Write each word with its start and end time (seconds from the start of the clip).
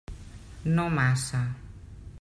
No 0.79 0.87
massa. 0.95 1.43